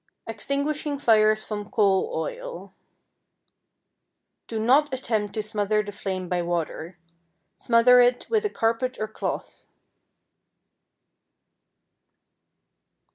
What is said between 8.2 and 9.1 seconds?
with a carpet or